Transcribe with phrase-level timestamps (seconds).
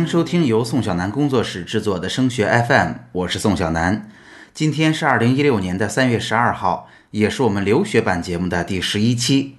[0.00, 4.08] 欢迎收听由宋小南工作室制作的升学 FM，我是宋小南。
[4.54, 9.58] 今天是二零一六年的三月十二号，也是我们留学版节目的第十一期。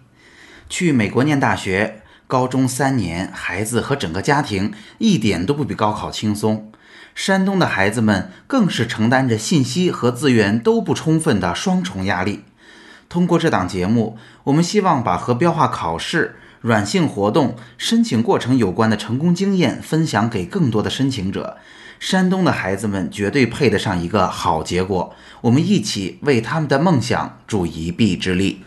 [0.68, 6.71] 去美国念大学，高中三年，孩子和整个家庭一点都不比高考轻松。
[7.14, 12.45] 山东的孩子们更是承担着信息和资源都不充分的双重压力。
[13.08, 16.38] 通过这档节目，我们希望把和标化考试。
[16.62, 21.58] 软性活动申请过程有关的成功经验分享给更多的申请者。
[22.00, 28.64] 山东的孩子们绝对配得上一个好结果，我们一起为他们的梦想助一臂之力。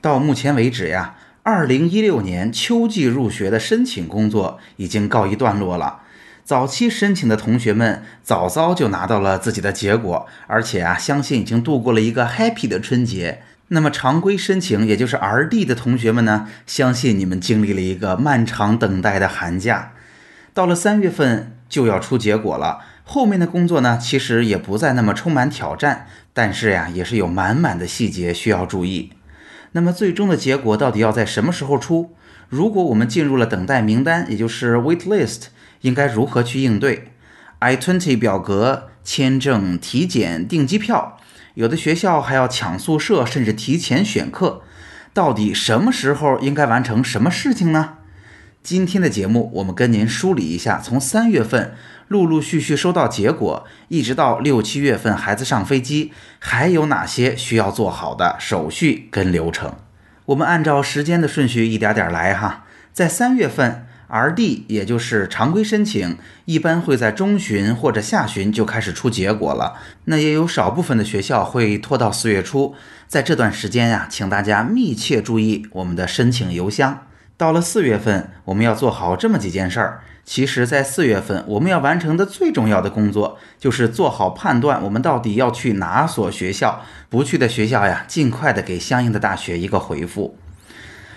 [0.00, 6.02] 到目前为止呀，二零一六年秋季入学的申请工作已经告一段落了。
[6.44, 13.42] 早期申请的同学们早早就拿到了自己的结果，而且啊，相信已经度过了一个 happy 的春节。
[13.72, 15.64] 那么常规申请，也就是 R.D.
[15.64, 19.92] 的同学们呢，相信你们经历了一个漫长等待的寒假。
[20.52, 29.12] 到了三月份就要出结果了，后面的工作呢，其实也不再那么充满挑战，但是呀，也是有满满的细节需要注意。
[29.70, 32.16] 那么最终的结果到底要在什么时候出？
[32.48, 35.42] 如果我们进入了等待名单，也就是 Wait List，
[35.82, 37.12] 应该如何去应对
[37.60, 41.19] ？I-20 表格、签证、体检、订机票。
[41.54, 44.62] 有的学校还要抢宿舍，甚至提前选课。
[45.12, 47.94] 到底什么时候应该完成什么事情呢？
[48.62, 51.74] 今天的节目，我们跟您梳理一下，从三月份
[52.08, 59.74] 陆陆续续收到结果，一直到六七月份孩子上飞机，还有哪些需要做好的手续跟流程？
[60.26, 62.64] 我们按照时间的顺序一点点来哈。
[62.92, 63.86] 在三月份。
[64.10, 64.64] R.D.
[64.68, 69.74] 也就是常规申请，一般会在中旬或者下旬就开始出结果了。
[70.04, 72.74] 那也有少部分的学校会拖到四月初，
[73.06, 77.06] 在这段时间呀，请大家密切注意我们的申请邮箱。
[77.36, 80.00] 到了四月份，我们要做好这么几件事儿。
[80.22, 86.82] 其实，在四月份，我们要完成的最重要的工作就是做好判断，我们到底要去哪所学校。
[87.08, 90.36] 不去的学校呀，尽快的给相应的大学一个回复。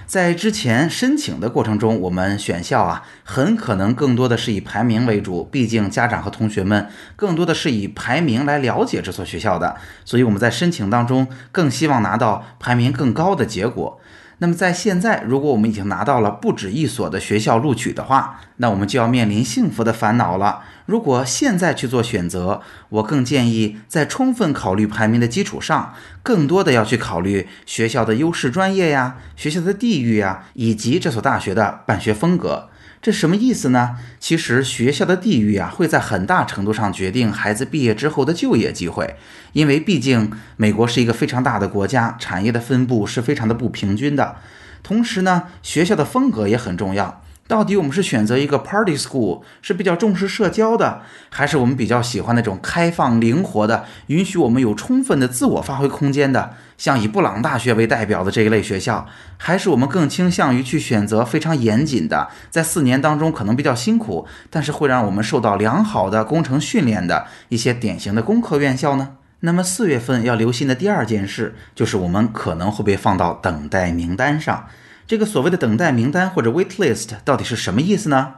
[0.05, 5.43] 在之前申请的过程中，我们选校啊，很可能更多的是以排名为主。
[5.45, 9.75] 毕竟家长和同学们更多的是以排名来了解这所学校的，
[10.05, 13.99] 所以我们在申请当中更希望拿到排名更高的结果。
[14.39, 20.63] 那么在现在，如果我们已经拿到了不止一所的学校录取的话，那我们就要面临幸福的烦恼了。
[20.85, 32.69] 如果现在去做选择，我更建议在充分考虑排名的基础上，更多的要去考虑学校的优势专业呀、学校的地域呀，以及这所大学的办学风格。
[33.01, 33.97] 这什么意思呢？
[34.19, 39.15] 其实学校的地域啊，会在很大程度上决定孩子毕业之后的就业机会，
[39.51, 44.37] 因为毕竟美国是一个非常大的国家，产业的分布是非常的不平均的。
[44.81, 47.22] 同时呢，学校的风格也很重要。
[47.45, 59.05] 到底我们是选择一个 party school 是比较重视社交的，还是我们比较喜欢那种开放灵活的，允许我们有充分的自我发挥空间的，像以布朗大学为代表的这一类学校，
[59.37, 69.17] 还是我们更倾向于去选择非常严谨的，在四年当中可能比较辛苦，但是会让我们受到良好的工程训练的一些典型的工科院校呢？
[69.41, 74.67] 那么四月份要留心的第二件事，就是我们可能会被放到等待名单上。
[75.13, 78.33] 这个所谓的等待名单或者 wait list 到底是什么意思呢？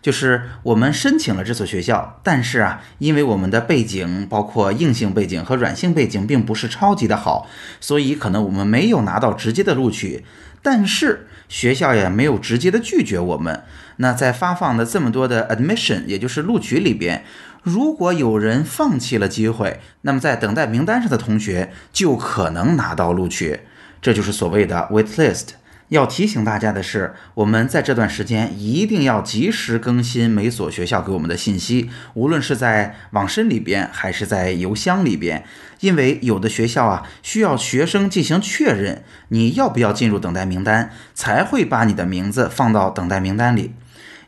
[0.00, 7.48] 就是我们申请了这所学校，但是啊，因为我们的背景，包括硬性背景和软性背景，并不是超级的好，
[7.80, 10.24] 所以可能我们没有拿到直接的录取，
[10.62, 13.64] 但是学校也没有直接的拒绝我们。
[13.96, 17.24] 那在发放的这么多的 admission，也就是录取里边，
[17.64, 23.62] 如果有人放弃了机会，那么在等待名单上的同学就可能拿到录取，
[24.00, 25.48] 这就是所谓的 wait list。
[25.90, 35.44] 要提醒大家的是，我们在这段时间一定要及时更新每所学校给我们的信息，无论是在网申里边还是在邮箱里边，
[35.80, 43.74] 因为有的学校啊需要学生进行确认你要不要进入等待名单，才会把你的名字放到等待名单里。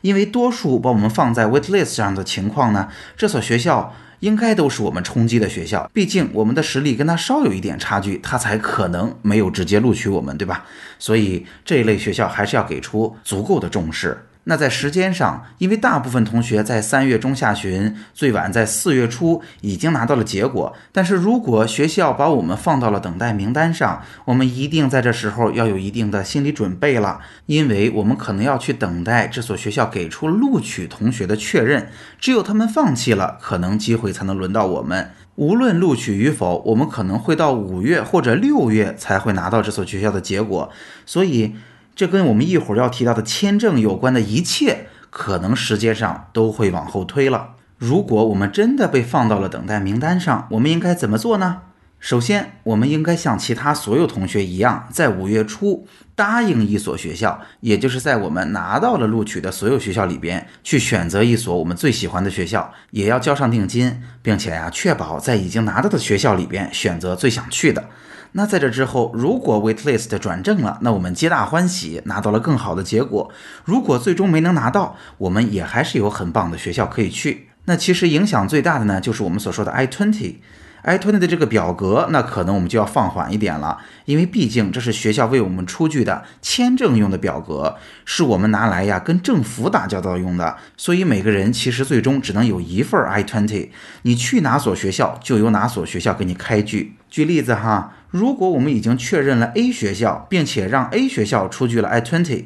[0.01, 3.95] 因为多数把我们放在 wait list 上的情况呢，这所学校。
[4.23, 10.63] 应该都是我们冲击的学校，毕竟我们的实力跟他稍有一点差距，他才可能没有直接录取我们，对吧？
[10.97, 14.17] 所以这一类学校还是要给出足够的重视。
[14.45, 20.75] 那在时间上，因为大部分同学在三月中下旬，最晚在四月初已经拿到了结果。
[20.91, 31.87] 但是如果学校把我们放到了等待名单上，我们一定在这时候要有一定的心理准备了，因为我们可能要去等待这所学校给出录取同学的确认。
[32.19, 35.11] 只有他们放弃了，可能机会才能轮到我们。
[35.35, 40.69] 无论录取与否，我们可能会到五月或者六月才会拿到这所学校的结果。
[41.05, 41.55] 所以。
[41.95, 47.51] 这跟我们一会儿要提到的签证有关的一切，可能时间上都会往后推了。
[47.77, 51.61] 如果我们真的被放到了等待名单上，我们应该怎么做呢？
[51.99, 67.85] 首先，我们应该像其他所有同学一样，在五月初答应一所学校，也就是在我们拿到了录取的所有学校里边，去选择一所我们最喜欢的学校，也要交上定金，并且呀，确保在已经拿到的学校里边选择最想去的。
[68.33, 73.31] 那在这之后，如果 waitlist 转正了，那我们皆大欢喜，拿到了更好的结果。
[73.63, 77.49] 如果最终没能拿到，我们也还是有很棒的学校可以去。
[77.65, 80.35] 那其实影响最大的呢，就是我们所说的 I twenty。
[80.83, 93.69] I twenty 的这个表格，那可能我们就要放缓一点了，因为毕竟这是学校为我们出具的签证用的表格，是我们拿来呀跟政府打交道用的，所以每个人其实最终只能有一份 i twenty，
[94.01, 96.97] 你去哪所学校就由哪所学校给你开具。
[97.09, 102.45] 举例子哈，如果我们已经确认了 A 学校，并且让 A 学校出具了 i twenty，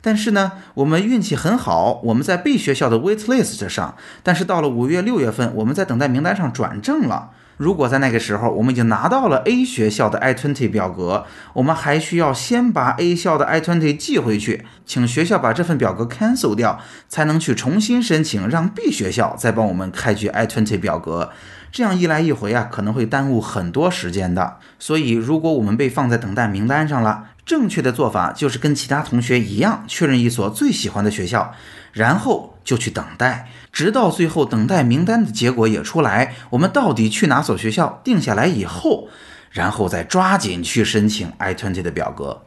[0.00, 3.94] 但是呢，我们运气很好，我们在 B 学校的 waitlist 上，
[4.24, 7.30] 但是到了五月六月份，我们在等待名单上转正了。
[7.56, 11.24] 如果在那个时候我们已经拿到了 A 学校的 I-20 表格，
[11.54, 21.30] 我们还需要先把 A 校的 I-20 寄回去，请学校把这份表格 cancel 掉，才能去重新申请，让 B 学校再帮我们开具 I-20 表格。
[21.72, 24.56] 这样一来一回啊，可能会耽误很多时间的。
[24.78, 31.52] 所以，如果我们被放在等待名单上了，正确的做法就是跟其他同学一样，确认一所最喜欢的学校，
[31.92, 33.48] 然后就去等待。
[33.72, 39.08] 直到最后等待名单的结果也出来，我们到底去哪所学校定下来以后，
[39.50, 42.42] 然后再抓紧去申请 I-20 的表格。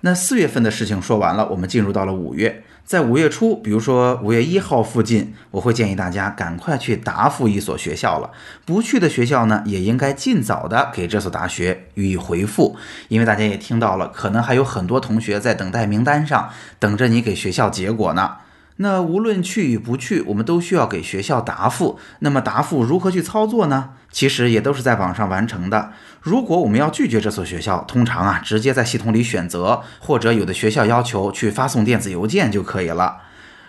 [0.00, 2.64] 那四月份的事情说完了，我们进入到了五月。
[2.84, 8.32] 在五月初，比如说五月一号附近，我会建议大家赶快去答复一所学校了。
[8.64, 12.76] 不去的学校呢，也应该尽早的给这所大学予以回复，
[13.06, 16.50] 因为大家也听到了，可能还有很多同学在等待名单上，
[16.80, 18.38] 等着你给学校结果呢。
[18.76, 21.98] 那无论去与不去，我们都需要给学校答复。
[22.20, 23.90] 那么答复如何去操作呢？
[24.10, 25.92] 其实也都是在网上完成的。
[26.20, 33.18] 如果我们要拒绝这所学校，通常啊直接在系统里选择，或者有的学校要求去发送电子邮件就可以了。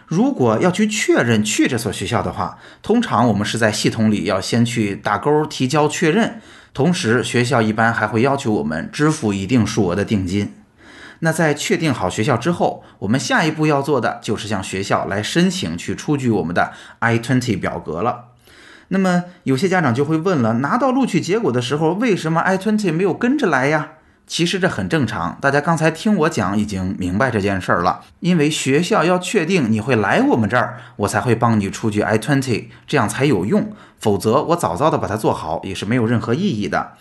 [0.05, 6.41] 如果要去确认去这所学校的话，通常我们是在系统里要先去打勾提交确认，
[6.73, 10.53] 同时学校一般还会要求我们支付一定数额的定金。
[11.23, 18.25] 那在确定好学校之后，我们下一步要做的就是向学校来申请去出具我们的 I-20 表格了。
[18.89, 23.91] 那么有些家长就会问了，拿到录取结果的时候，为什么 I-20 没有跟着来呀？
[24.27, 28.01] 其实这很正常，大家刚才听我讲已经明白这件事儿了。
[28.19, 33.71] 因为学校要确定你会来我们这儿，我才会帮你出具 I-20，这样才有用。
[33.97, 36.93] 否则我早早的把它做好也是没有任何意义的。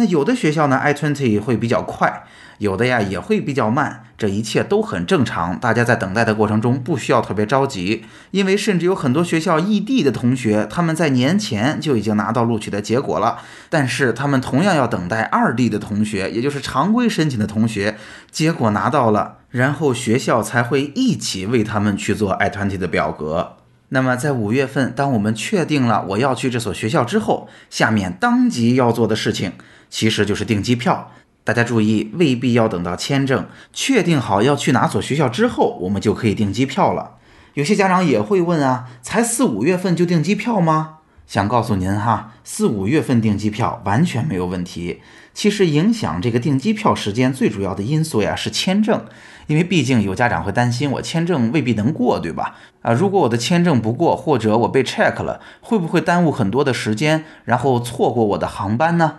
[0.00, 2.24] 那有的学校呢，i twenty 会比较快。
[2.56, 5.58] 有的呀也会比较慢，这一切都很正常。
[5.58, 13.38] 大家在等待的过程中不需要特别着急，因为甚至有很多学校异地的同学，他们在年前就已经拿到录取的结果了，
[13.68, 17.96] 但是他们同样要等待二地的同学，也就是常规申请的同学，
[18.30, 23.56] 结果拿到了，然后学校才会一起为他们去做 i twenty 的表格。
[23.92, 29.52] 那么在五月份，当我们确定了我要去这所学校之后，下面当即要做的事情
[29.88, 31.12] 其实就是订机票。
[31.42, 37.16] 大家注意，未必要等到签证确定好要去哪所学校之后，我们就可以订机票了。
[37.54, 40.98] 有些家长也会问啊，才四五月份就订机票吗？
[41.30, 45.00] 想告诉您哈，四五月份订机票完全没有问题。
[45.32, 49.04] 其实影响这个订机票时间最主要的因素呀是签证，
[49.46, 52.56] 因为毕竟有家长会担心我签证未必能过，对吧？
[52.82, 59.18] 啊，如果我的签证不过，或者我被 check 了，会不会耽误很多的时间，然后错过我的航班呢？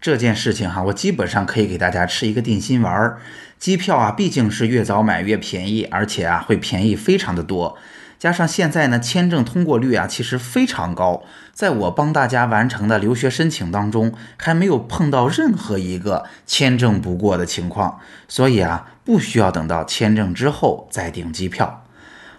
[0.00, 3.18] 这件事情哈，我基本上可以给大家吃一个定心丸儿。
[3.58, 7.76] 机票啊，毕竟是越早买越便宜，而且啊会便宜非常的多。
[8.26, 18.00] 加上现在呢，签证通过率啊其实非常高，在我帮大家完成的留学申请当中，还没有碰到任何一个签证不过的情况。
[18.26, 21.84] 所以啊，不需要等到签证之后再订机票。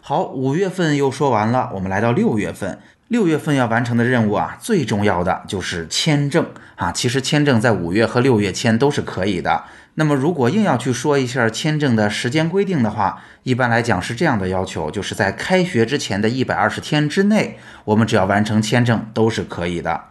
[0.02, 2.80] 好，五月份又说完了，我们来到六月份。
[3.08, 6.92] 六月份要完成的任务啊，最重要的就是签证啊。
[6.92, 9.64] 其实签证在五月和六月签都是可以的。
[10.00, 20.04] 那么如果硬要去说一下签证的时间规定的话，一般来讲是这样的要求：就是在开学之前的一百二十天之内，我们只要完成签证都是可以的。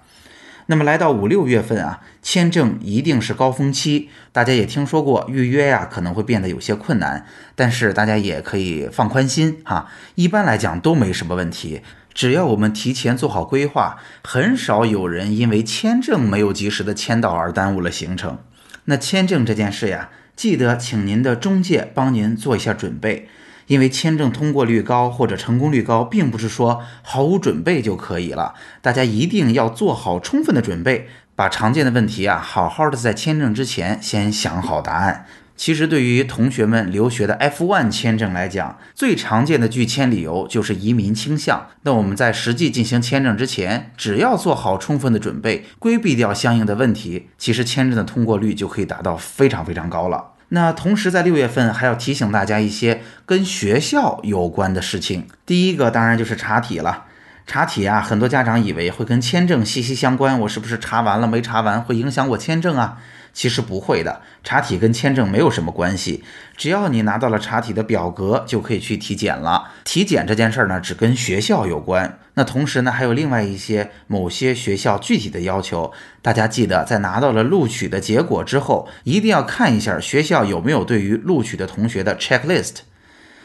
[0.66, 7.25] 那么来到五六月份啊，签证一定是高峰期，大家也听说过预约呀可能会变得有些困难，
[7.55, 11.83] 但是大家也可以放宽心哈，一般来讲都没什么问题。
[12.12, 18.38] 只要我们提前做好规划，很少有人因为签证没有及时的签到而耽误了行程。
[18.87, 23.28] 那签证这件事呀，记得请您的中介帮您做一下准备，
[23.66, 28.55] 因为签证通过率高或者成功率高，并不是说毫无准备就可以了。
[28.81, 35.26] 大家一定要做好充分的准备，把常见的问题啊，好好的在签证之前先想好答案。
[35.56, 41.68] 其实，对于同学们留学的 F1 签证来讲，最常见的拒签理由就是移民倾向。
[41.82, 50.32] 那我们在实际进行签证之前，只要做好充分的准备，规避掉相应的问题，其实签证的通过率就可以达到非常非常高了。
[50.50, 55.26] 那同时，在六月份还要提醒大家一些跟学校有关的事情。
[55.46, 57.04] 第一个当然就是查体了。
[57.46, 62.98] 查体啊，很多家长以为会跟签证息息相关，我是不是查完了没查完会影响我签证啊？
[63.37, 66.25] 其实不会的，查体跟签证没有什么关系。
[66.57, 69.73] 只要你拿到了查体的表格，就可以去体检了。
[69.85, 72.19] 体检这件事儿呢，只跟学校有关。
[72.33, 75.93] 那同时呢，还有另外一些某些学校具体的要求。
[76.23, 82.76] 大家记得，在拿到了录取的结果之后，一定要看一下学校有没有对于录取的同学的 checklist。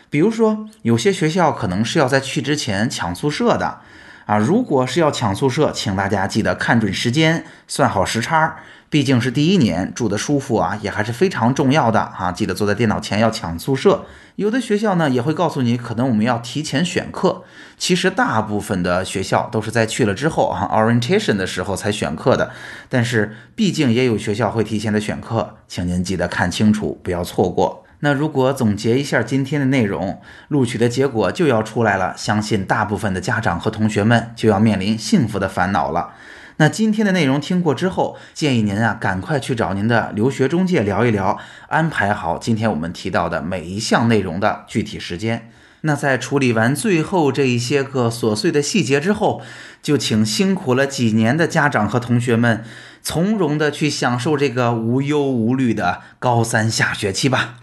[0.09, 3.81] 比如说，有些学校可能是要在去之前抢宿舍的。
[4.25, 8.57] 啊，如果是要抢宿舍，请大家记得看准时间，算好时差。
[8.89, 12.29] 毕竟是第一年，住的舒服啊，也还是非常重要的哈。
[12.29, 14.05] 记得坐在电脑前要抢宿舍。
[14.35, 17.43] 有的学校呢也会告诉你，可能我们要提前选课。
[17.77, 22.51] 其实大部分的学校都是在去了之后啊，orientation 的时候才选课的。
[22.89, 27.85] 但是毕竟也有学校会提前的选课，请您记得看清楚，不要错过。
[28.01, 36.13] 那如果总结一下今天的内容，录取的结果就要出来了，相信大部分的家长和同学们就要面临幸福的烦恼了。
[36.57, 41.39] 那今天的内容听过之后，建议您啊赶快去找您的留学中介聊一聊，
[41.69, 45.49] 安排好今天我们提到的每一项内容的具体时间。
[45.81, 49.41] 那在处理完最后这一些个琐碎的细节之后，
[49.81, 52.63] 就请辛苦了几年的家长和同学们，
[53.01, 57.60] 从容的去享受这个无忧无虑的高三下学期吧。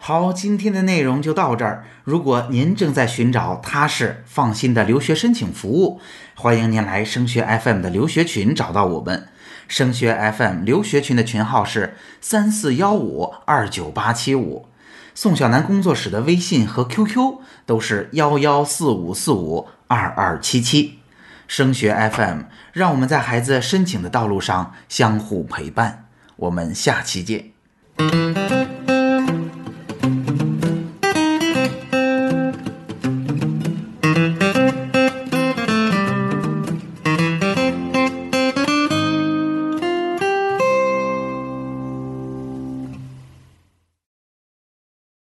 [0.00, 1.84] 好，今天的内容就到这儿。
[2.04, 6.00] 如果您正在寻找踏实放心的留学申请服务，
[6.34, 9.28] 欢迎您来升学 FM 的留学群找到我们。
[9.66, 14.66] 升学 FM 留学群的群号是三四幺五二九八七五，
[15.14, 21.00] 宋小南工作室的微信和 QQ 都是幺幺四五四五二二七七。
[21.46, 26.06] 升学 FM，让我们在孩子申请的道路上相互陪伴。
[26.36, 28.67] 我们下期见。